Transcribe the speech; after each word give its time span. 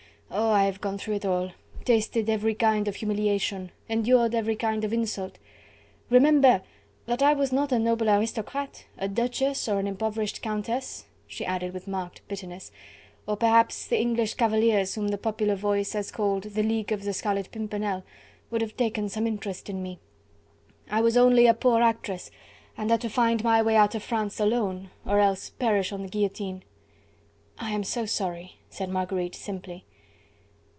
Oh! 0.33 0.49
I 0.51 0.63
have 0.63 0.79
gone 0.79 0.97
through 0.97 1.15
it 1.15 1.25
all... 1.25 1.51
tasted 1.83 2.29
every 2.29 2.55
kind 2.55 2.87
of 2.87 2.95
humiliation... 2.95 3.69
endured 3.89 4.33
every 4.33 4.55
kind 4.55 4.85
of 4.85 4.93
insult.... 4.93 5.37
Remember! 6.09 6.61
that 7.05 7.21
I 7.21 7.33
was 7.33 7.51
not 7.51 7.73
a 7.73 7.79
noble 7.79 8.09
aristocrat... 8.09 8.85
a 8.97 9.09
Duchess 9.09 9.67
or 9.67 9.77
an 9.77 9.87
impoverished 9.87 10.41
Countess..." 10.41 11.03
she 11.27 11.43
added 11.45 11.73
with 11.73 11.85
marked 11.85 12.25
bitterness, 12.29 12.71
"or 13.27 13.35
perhaps 13.35 13.85
the 13.85 13.99
English 13.99 14.35
cavaliers 14.35 14.95
whom 14.95 15.09
the 15.09 15.17
popular 15.17 15.55
voice 15.55 15.91
has 15.91 16.11
called 16.13 16.43
the 16.43 16.63
League 16.63 16.93
of 16.93 17.03
the 17.03 17.11
Scarlet 17.11 17.51
Pimpernel 17.51 18.05
would 18.49 18.61
have 18.61 18.77
taken 18.77 19.09
some 19.09 19.27
interest 19.27 19.69
in 19.69 19.83
me. 19.83 19.99
I 20.89 21.01
was 21.01 21.17
only 21.17 21.45
a 21.45 21.53
poor 21.53 21.81
actress 21.81 22.31
and 22.77 22.89
had 22.89 23.01
to 23.01 23.09
find 23.09 23.43
my 23.43 23.61
way 23.61 23.75
out 23.75 23.95
of 23.95 24.03
France 24.03 24.39
alone, 24.39 24.91
or 25.05 25.19
else 25.19 25.49
perish 25.49 25.91
on 25.91 26.03
the 26.03 26.07
guillotine." 26.09 26.63
"I 27.59 27.71
am 27.71 27.83
so 27.83 28.05
sorry!" 28.05 28.59
said 28.69 28.87
Marguerite 28.89 29.35
simply. 29.35 29.83